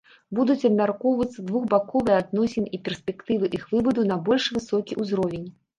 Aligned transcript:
Будуць 0.37 0.63
абмяркоўвацца 0.69 1.45
двухбаковыя 1.51 2.17
адносіны 2.23 2.67
і 2.79 2.83
перспектывы 2.89 3.55
іх 3.61 3.73
вываду 3.77 4.01
на 4.15 4.23
больш 4.31 4.53
высокі 4.59 5.03
ўзровень. 5.07 5.51